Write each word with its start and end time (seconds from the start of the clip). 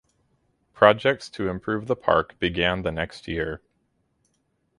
Projects 0.73 1.29
to 1.29 1.47
improve 1.47 1.85
the 1.85 1.95
park 1.95 2.39
began 2.39 2.81
the 2.81 2.91
next 2.91 3.27
year. 3.27 3.61